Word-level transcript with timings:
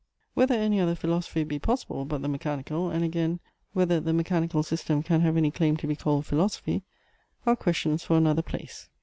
Whether 0.33 0.55
any 0.55 0.79
other 0.79 0.95
philosophy 0.95 1.43
be 1.43 1.59
possible, 1.59 2.05
but 2.05 2.23
the 2.23 2.27
mechanical; 2.27 2.89
and 2.89 3.03
again, 3.05 3.39
whether 3.73 3.99
the 3.99 4.13
mechanical 4.13 4.63
system 4.63 5.03
can 5.03 5.21
have 5.21 5.37
any 5.37 5.51
claim 5.51 5.77
to 5.77 5.85
be 5.85 5.95
called 5.95 6.25
philosophy; 6.25 6.81
are 7.45 7.55
questions 7.55 8.01
for 8.03 8.17
another 8.17 8.41
place. 8.41 8.89